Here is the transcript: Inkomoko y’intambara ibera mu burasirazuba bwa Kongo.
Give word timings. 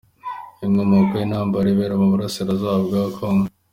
Inkomoko 0.65 1.11
y’intambara 1.19 1.67
ibera 1.73 1.95
mu 2.01 2.07
burasirazuba 2.11 2.75
bwa 2.85 3.01
Kongo. 3.15 3.47